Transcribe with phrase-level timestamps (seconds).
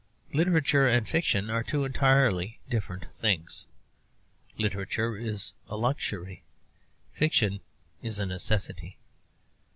[0.33, 3.67] Literature and fiction are two entirely different things.
[4.57, 6.41] Literature is a luxury;
[7.13, 7.59] fiction
[8.01, 8.97] is a necessity.